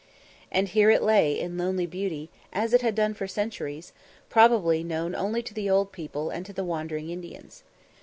[0.51, 3.93] And here it lay in lonely beauty, as it had done for centuries,
[4.31, 7.61] probably known only to the old people and to the wandering Indians.